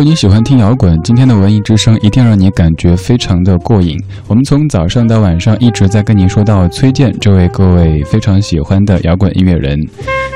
[0.00, 3.98] 如果你喜欢听摇滚，今天的文艺之声一定让你感觉非常的过瘾。
[4.28, 9.78] 我们从早上到晚上一直在跟您说到崔健这位各位非常喜欢的摇滚音乐人。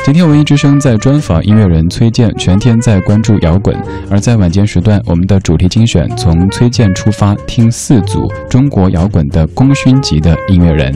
[0.05, 3.75] 今天文艺之声在专访音乐人崔健，全天在关注摇滚。
[4.11, 10.95] 而在晚间时段，我们的主题精选从崔健出发，听四组中国摇滚的功勋级的音乐人。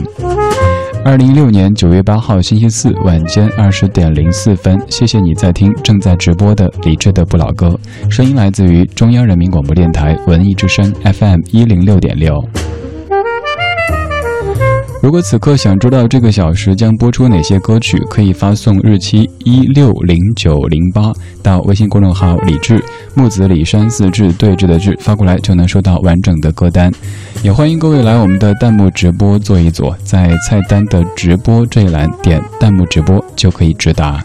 [1.05, 12.43] 二零一六年九月八号星期四晚间二十点零四分，谢谢你在听正在直播的李志的不老歌，声音来自于中央人民广播电台文艺之声 FM 一零六点六。
[15.01, 22.83] 如果此刻想知道这个小时将播出哪些歌曲，可以发送日期一六零九零八到微信公众号“李志
[23.15, 26.91] 木子李山四志对峙的志”发过来，就能收到完整的歌单。
[27.41, 34.21] 也欢迎各位来我们的弹幕直播做一坐，在菜单的直播这一栏点弹幕直播就可以直达。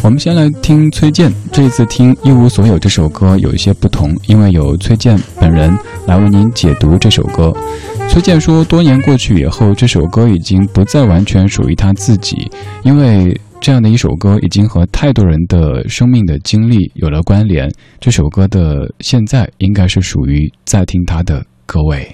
[0.00, 7.52] 我们先来听崔健，这一次听《一无所有》这首歌有一些不同，因为有崔健本人来为您解读这首歌。
[8.08, 12.50] 崔健说，多年过去以后，这首歌已经不再完全属于他自己，
[12.84, 17.68] 因为这样的一首歌已经和太多人的生命的经历有了关联。
[18.00, 22.08] 这首歌的现在应该是属于在听他的各位。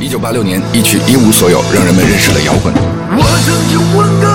[0.00, 2.74] 一九八六年，一曲《一无所有》让人们认识了摇滚。
[4.20, 4.31] 他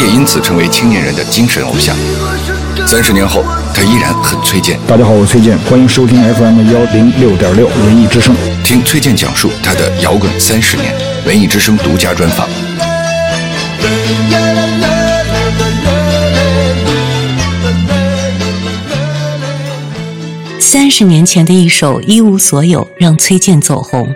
[0.00, 1.94] 也因此成为青年人的精神偶像。
[2.86, 4.80] 三十年后，他依然很崔健。
[4.86, 8.34] 大家好，我崔健，欢迎收听 FM 幺零六点六文艺之声，
[8.64, 10.94] 听崔健讲述他的摇滚三十年。
[11.26, 12.48] 文艺之声独家专访。
[20.58, 24.08] 三十年前的一首《一无所有》让崔健走红。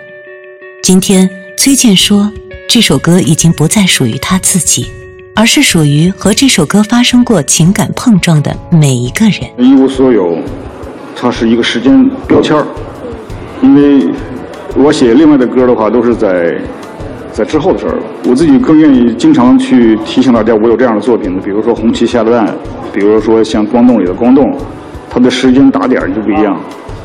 [0.81, 2.31] 今天，崔健说，
[2.67, 4.89] 这首歌已经不再属于他自己，
[5.37, 9.41] 而是属于和这首歌发生过情感碰撞的每一个人。
[9.57, 10.37] 一无所有，
[11.13, 12.65] 它是一个时间标签儿，
[13.61, 14.07] 因为
[14.77, 16.57] 我写另外的歌的话，都是在
[17.33, 17.99] 在之后的事儿。
[18.25, 22.47] 我自己更愿意经常去提醒大家，我有这样的作品，比如说《红旗下的蛋》，
[22.93, 24.45] 比如说像《光洞里的光洞》，
[25.09, 26.57] 它的时间打点就不一样。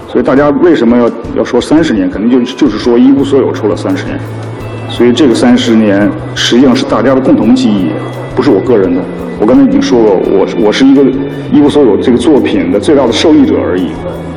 [0.08, 2.08] 所以大家为什么要要说三十年？
[2.08, 4.20] 肯定就就是说一无所有抽了三十年，
[4.90, 7.90] 所以这个三十年实际上是大家的共同记忆，
[8.36, 9.00] 不是我个人的。
[9.40, 11.02] 我刚才已经说过，我我是一个
[11.50, 13.88] 一无所有这个作品的最大的受益者而已，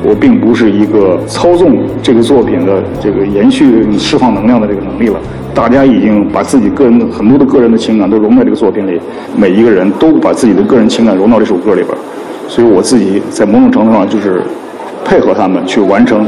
[0.02, 5.20] 我并不是一个操纵这个作品的这个延续释放能量的这个能力了。
[5.54, 8.98] 大家已经把自己个人的很多的个人的情感都融在这个作品里，
[9.36, 11.94] 每一个人都把自己的个人情感融到这首歌里边，
[12.48, 14.42] 所以我自己在某种程度上就是。
[15.06, 16.26] 配合他们去完成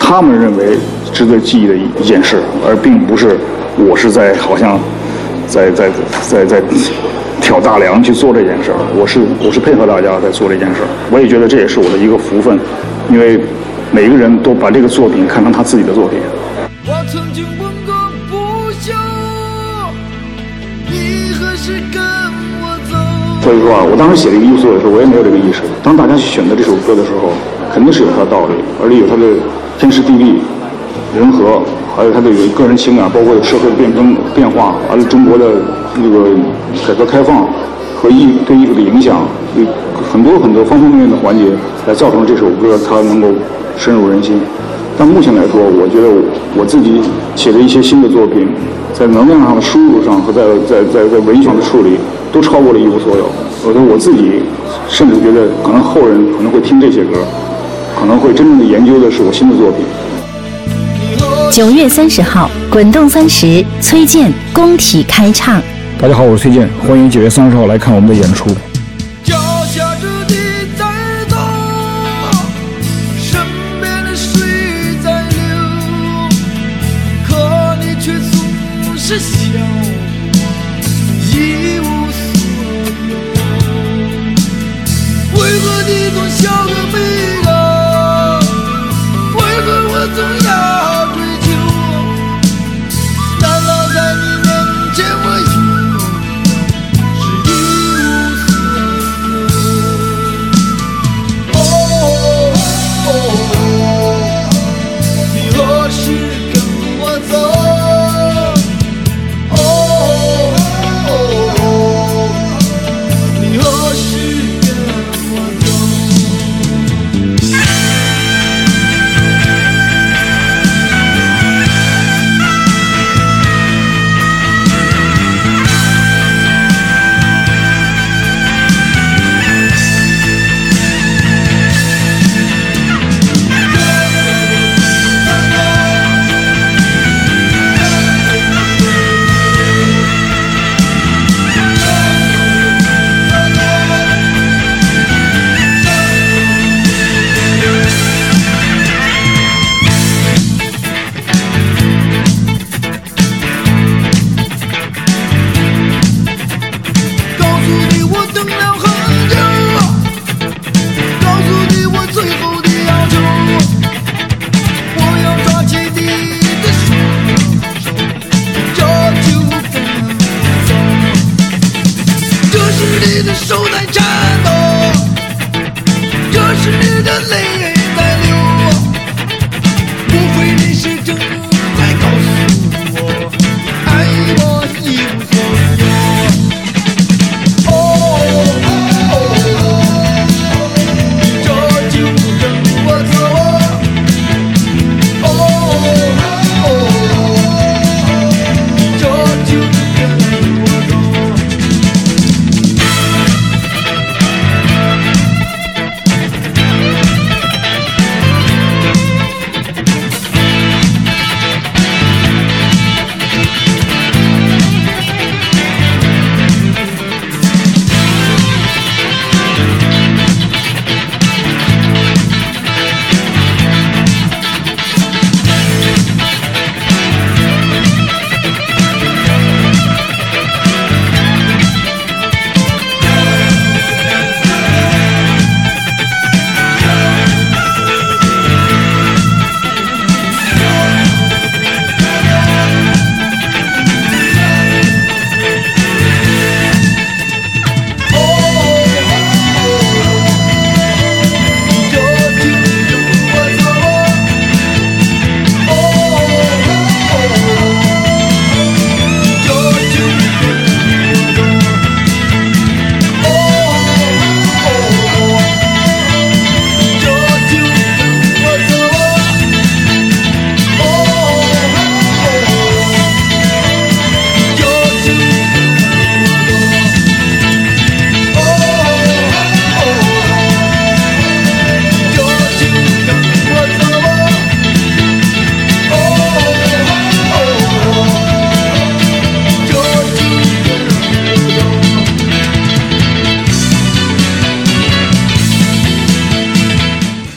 [0.00, 0.76] 他们认为
[1.14, 3.38] 值得记忆的一一件事，而并不是
[3.78, 4.78] 我是在好像
[5.46, 5.88] 在在
[6.28, 6.62] 在在
[7.40, 8.78] 挑大梁去做这件事儿。
[8.98, 10.88] 我是我是配合大家在做这件事儿。
[11.12, 12.58] 我也觉得这也是我的一个福分，
[13.08, 13.40] 因为
[13.92, 16.18] 每个人都把这个作品看成他自己的作品。
[16.84, 17.94] 我曾经问过
[18.28, 18.92] 不休，
[20.90, 22.02] 你何时跟
[22.60, 22.98] 我走？
[23.40, 25.62] 所以说啊，我当时写这个艺术的时候，我也没有这个意识。
[25.80, 27.30] 当大家去选择这首歌的时候。
[27.72, 29.26] 肯定是有它的道理，而且有它的
[29.80, 30.38] 天时地利、
[31.16, 31.62] 人和，
[31.96, 35.46] 还有他的个人情感，包括社会变更变化，完了中国的
[35.96, 36.30] 那个
[36.86, 37.46] 改革开放
[37.96, 39.22] 和艺对艺术的影响，
[39.56, 39.64] 有
[40.12, 41.44] 很多很多方方面面的环节，
[41.86, 43.28] 来造成这首歌它能够
[43.76, 44.40] 深入人心。
[44.98, 46.08] 但目前来说，我觉得
[46.56, 47.00] 我自己
[47.36, 48.48] 写的一些新的作品，
[48.92, 51.96] 在能量上的输入上和在在在在文学上的处理，
[52.32, 53.26] 都超过了一无所有。
[53.66, 54.42] 我觉得我自己
[54.88, 57.18] 甚至觉得，可能后人可能会听这些歌。
[57.94, 59.86] 可能会真正的研究的是我新的作品。
[61.54, 65.62] 九月三十号，滚动三十，崔健工体开唱。
[66.00, 68.50] 大家好，我是崔健，欢迎九月三十号来看我们的演出。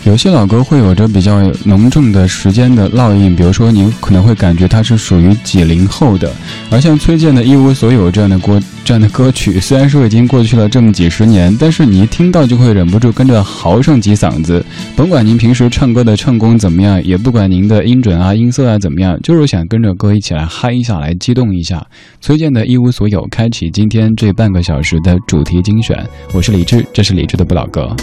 [0.08, 6.32] 有些老歌会有着比较浓重的时间的烙印，比如说你可能会感觉它是属于几零后的，
[6.72, 14.66] 而像崔健的一无所有这样的歌这样的歌曲，虽然说已经过去了这么几十年，但是你一听到就会忍不住跟着嚎上几嗓子。
[14.96, 21.86] 甭管您平时唱歌的唱功怎么样，也不管您的音准啊音色啊怎么样，就是想跟着歌一起来嗨一下，来激动一下。
[22.22, 26.02] 崔健的一无所有，开启今天这半个小时的主题精选。
[26.34, 27.94] 我是李志，这是李志的不老歌。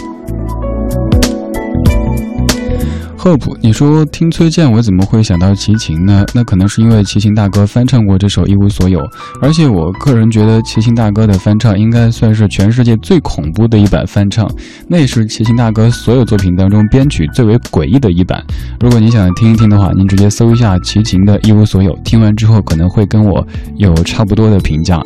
[3.25, 6.23] Hope，你说听崔健，我怎么会想到齐秦呢？
[6.35, 8.99] 那可能是因为齐秦大哥翻唱过这首《一无所有》，
[9.41, 14.47] 而且我个人觉得齐秦大哥的翻唱应该算是全世界最恐怖的一版翻唱，
[14.87, 18.39] 那也是齐秦大哥所有作品当中编曲最为诡异的一版。
[18.79, 23.43] 如果你想听一听的话，您直接搜一下齐秦的《一无所有》，听完之后可能会跟我
[23.77, 25.01] 有差不多的评价。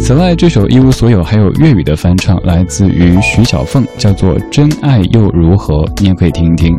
[0.00, 6.74] 此外，这首《一无所有》还有粤语的翻唱，来自于徐小凤，叫做《真爱又如何》，你也可以听一听。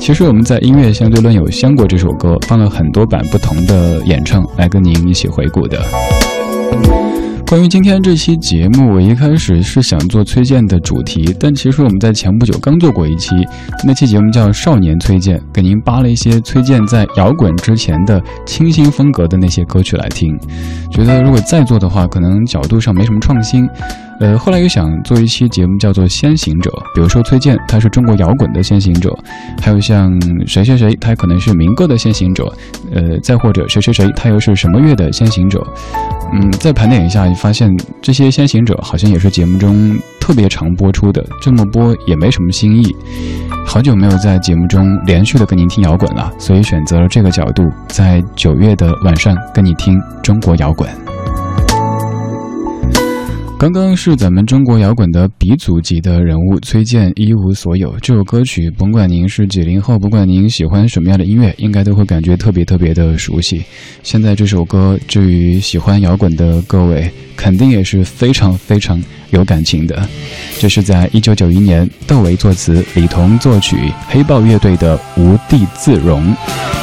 [0.00, 0.23] 其实。
[0.28, 5.78] 我们在音乐相对论有相过这首歌，放了很多版不同的演唱，来跟您一起回顾的。
[7.46, 13.30] 关于今天这期节目，我一开始是想做崔健的主题，但其实我们在前不久刚做过一期，
[13.84, 20.36] 那期节目叫《少年崔健》，给您扒了一些崔健在摇滚之前的清新风格的那些歌曲来听。
[20.90, 23.68] 觉得如果再做的话，可能角度上没什么创新。
[24.20, 29.10] 呃，后来又想做一期节目，叫做《先行者》，比如说崔健，他是中国摇滚的先行者；
[29.60, 30.10] 还有像
[30.46, 32.44] 谁谁谁，他可能是民歌的先行者；
[32.92, 35.60] 呃，再或者谁谁谁，他又是什么乐的先行者。
[36.36, 37.72] 嗯，再盘点一下，发现
[38.02, 42.94] 这些先行者好像也是节目中特别常播出的，这么播也没什么新意。
[43.64, 51.03] 好久没有在节目中连续的跟您听摇滚了，所以选择了这个角度，在九月的晚上跟你听中国摇滚。
[53.64, 63.62] 刚刚是咱们中国摇滚的鼻祖级的人物崔健一无所有这首歌曲，甭管您是几零后，甭管您喜欢什么样的音乐，应该都会感觉特别特别的熟悉。
[64.02, 70.08] 现在这首歌，至于喜欢摇滚的各位，肯定也是非常非常有感情的。
[70.58, 76.32] 这是在一九九一年，窦唯作词，李彤作曲，黑豹乐队的《无地自容》。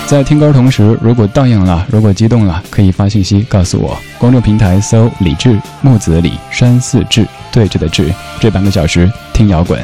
[0.07, 3.97] 在听歌同时，如果荡漾了，如果激动了，可以发信息告诉我。
[4.17, 9.79] 公众平台搜“李志木子李山寺志对着的志”，这半个小时听摇滚。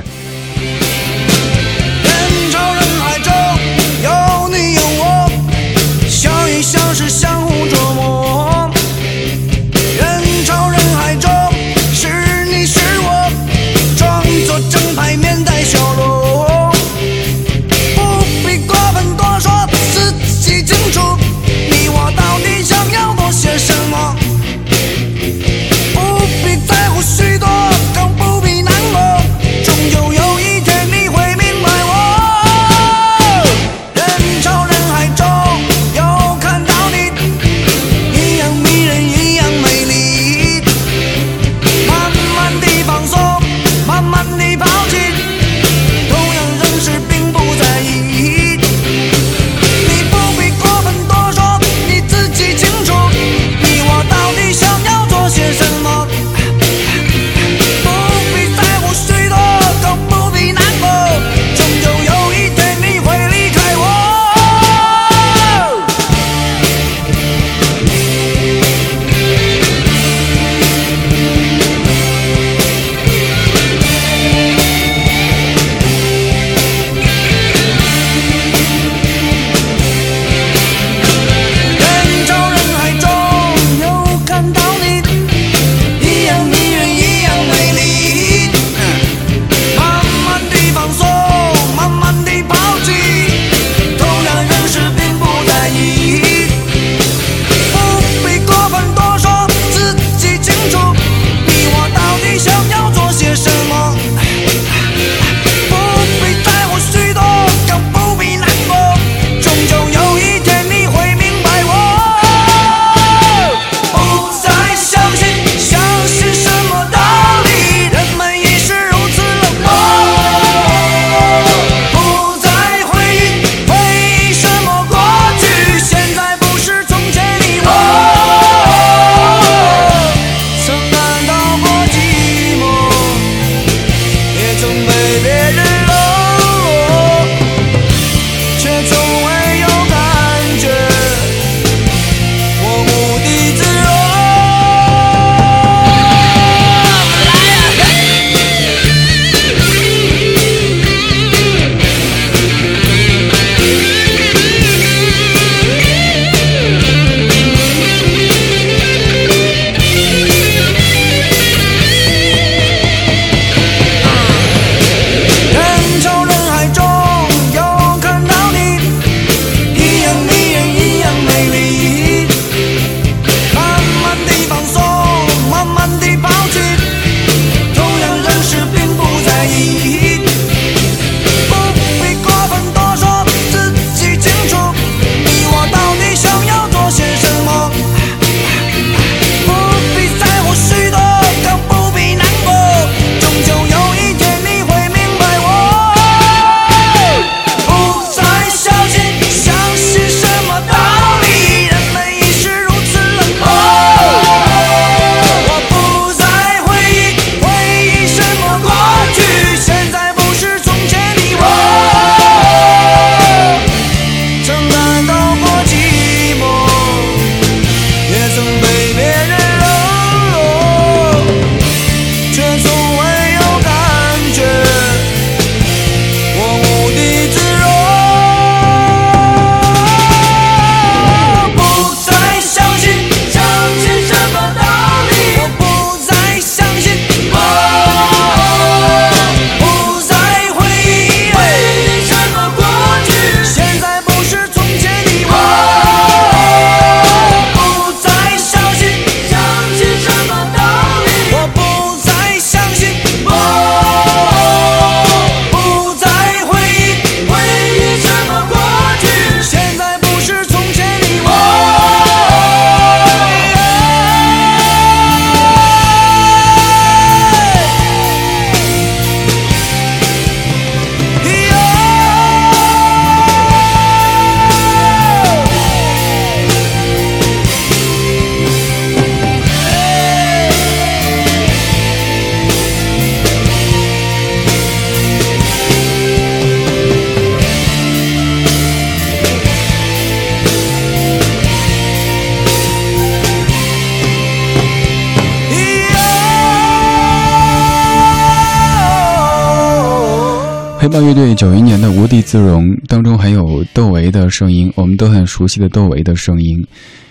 [300.79, 306.63] 黑豹乐队九一年的《无地自容》当中还有窦唯的声音，我们都很熟悉的窦唯的声音。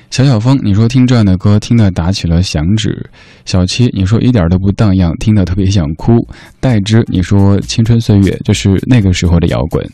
[0.08, 3.04] 小小峰，你说听这样的歌听得打起了响指。
[3.44, 6.24] 小七，你说一点都不荡漾，听得特别想哭。
[6.60, 9.84] 代之，你说青春岁月就是那个时候的摇滚。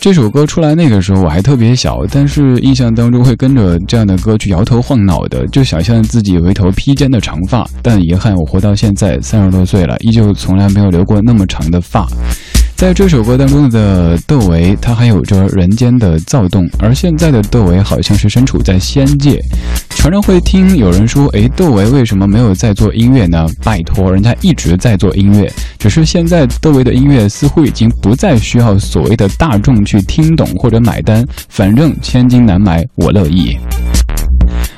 [0.00, 7.68] 这首歌出来那个时候我还特别小，但是印象当中会跟着这样的歌去摇头晃脑的，就想象自己有一头披肩的长发。
[7.82, 12.06] 但遗憾，我活到现在三十多岁了，依旧从来没有留过那么长的发。
[12.78, 19.42] 在这首歌当中的窦唯，他还有着人间的躁动，而现在的窦唯好像是身处在仙界。
[19.88, 33.58] 常常会听有人说：“诶，窦唯为什么没有在做音乐呢？”拜托，人家一直在做音乐，只是现在窦唯的音乐似乎已经不再需要所谓的大众去听懂或者买单，反正千金难买我乐意。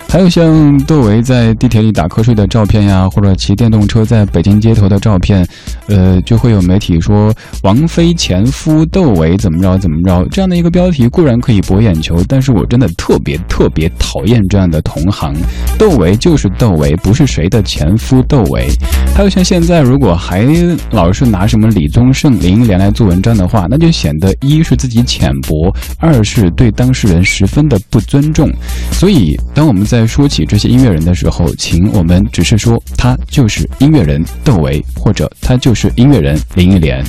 [0.09, 5.47] 还有像窦唯在地铁里打瞌睡的照片呀，或者骑电动车在北京街头的照片，
[5.91, 7.33] 呃，就会有媒体说
[7.63, 15.33] 王菲前夫窦唯怎么着怎么着，这样的一个标题固然可以博眼球，但是我真的特别特别讨厌这样的同行。
[15.79, 18.69] 窦唯就是窦唯，不是谁的前夫窦唯。
[19.15, 20.45] 还有像现在如果还
[20.91, 28.51] 老是拿什么李宗盛、林忆莲来做文章的话，那就显得一是自己浅薄，二是对当事人十分的不尊重。
[28.93, 37.03] 所以当我们在在说起这些音乐人的时候，请我们只是说他就是音乐人窦唯，或者他就是是音乐人林忆莲。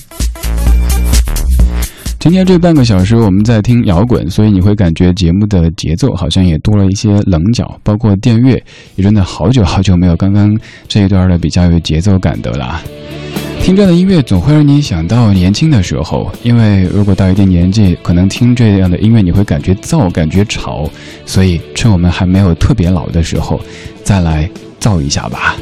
[2.18, 8.54] 今天这半个小时我们在听摇滚，所以你会感觉节目的节奏好像也多了一些棱角，包括电乐
[8.96, 12.82] 也真的好久好久没有刚刚这一段的比较有节奏感的啦。
[13.62, 20.90] 听这样的音乐总会让你想到年轻的时候，因为如果到一定年纪，可能听这样的音乐你会感觉燥、感觉吵，
[21.26, 23.60] 所以趁我们还没有特别老的时候，
[24.02, 25.58] 再来燥一下吧。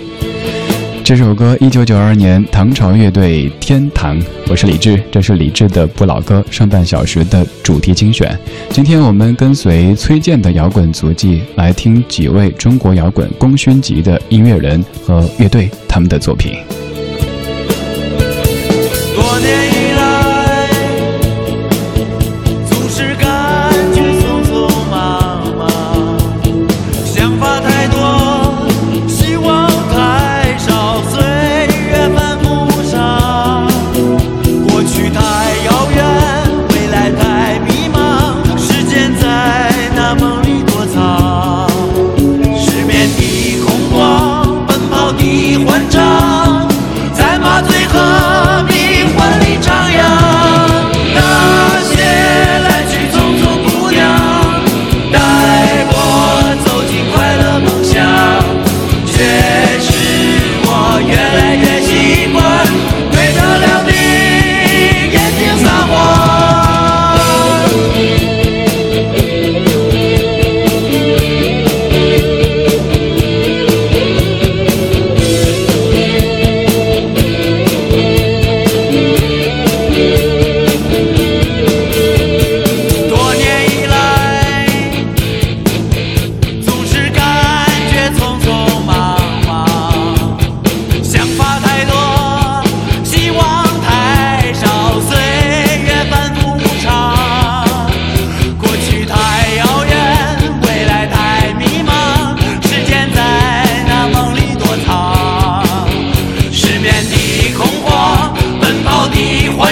[1.09, 8.39] 这首歌，一九九二年唐朝乐队《天堂》，我是李志，这是李志的不老歌上半小时的主题精选。
[8.69, 16.53] 今天我们跟随崔健的摇滚足迹，来听几位中国摇滚功勋级的音乐人和乐队他们的作品。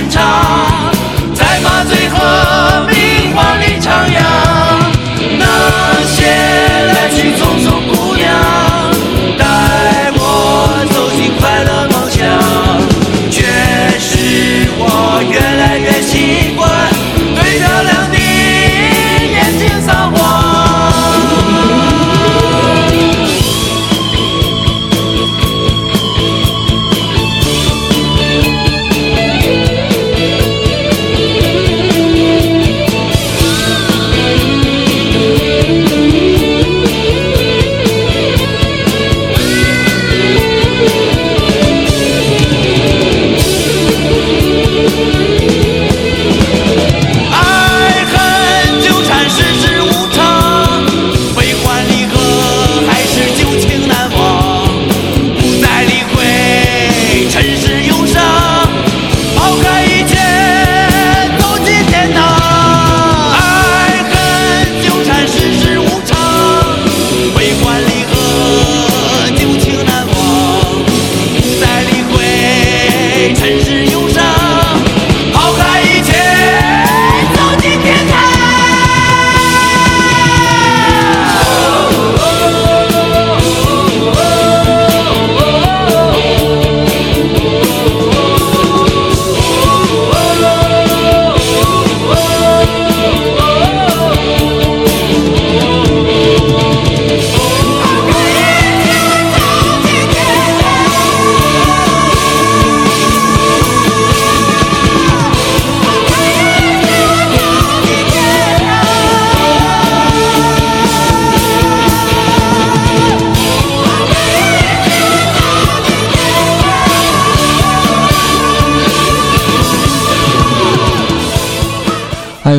[0.02, 0.47] one time.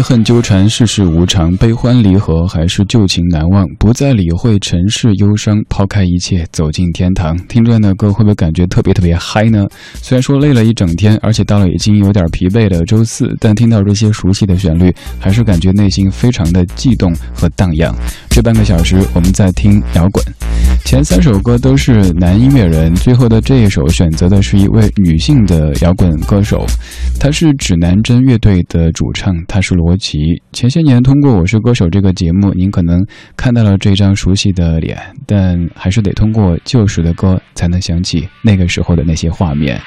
[0.09, 3.69] 恨纠缠，世事无常，悲欢离合，还是旧情难忘？
[3.79, 7.37] 不再理会尘世忧伤，抛开一切，走进天堂。
[7.47, 9.67] 听这样的歌，会不会感觉特别特别嗨呢？
[9.97, 17.95] 虽然说累了一整天，而且到了已经有点疲惫的周四，但听到这些熟悉的旋律，还是感觉内心非常的悸动和荡漾。
[18.39, 20.25] 这半个小时，我们在听摇滚。
[20.85, 26.65] 前三首歌都是男音乐人，最后的这一首选择的是一位女性的摇滚歌手，
[27.19, 30.41] 她是指南针乐队的主唱，她是罗琦。
[30.59, 39.81] 前些年通过《我是歌手》这个节目，您可能看到了这张熟悉的脸，但还是得通过旧时的歌才能想起那个时候的那些画面。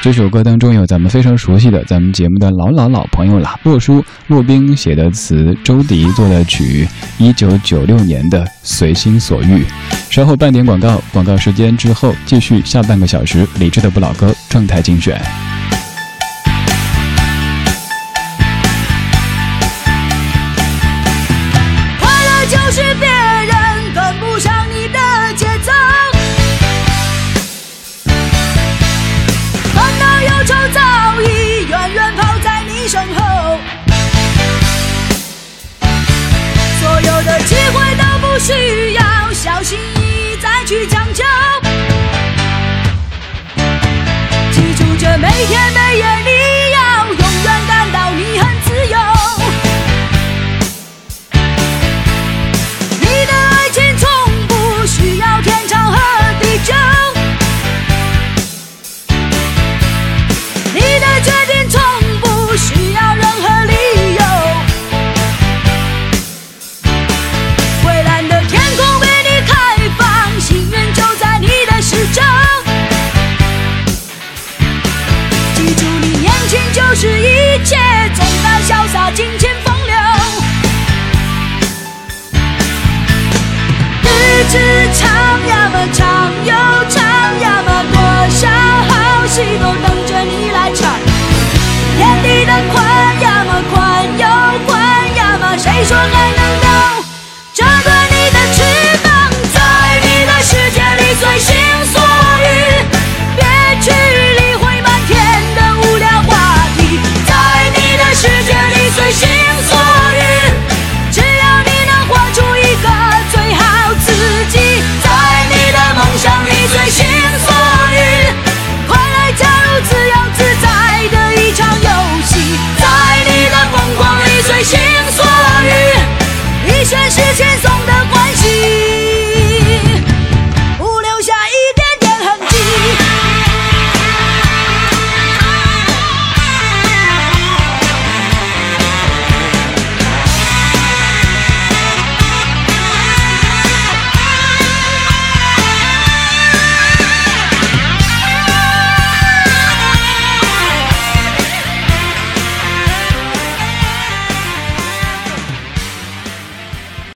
[0.00, 9.62] 这首歌当中有咱们非常熟悉的，咱们节目的老老老朋友啦，洛叔骆宾写的词，周迪做的曲，一九九六年的《随心所欲》。
[10.08, 15.20] 稍后半点广告，广告时间之后继续下半个小时理智的不老歌状态精选。